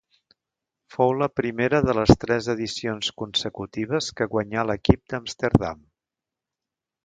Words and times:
Fou 0.95 1.11
la 1.17 1.27
primera 1.39 1.81
de 1.89 1.95
les 1.97 2.13
tres 2.23 2.49
edicions 2.55 3.11
consecutives 3.23 4.11
que 4.21 4.29
guanyà 4.35 4.67
l'equip 4.73 5.07
d'Amsterdam. 5.15 5.89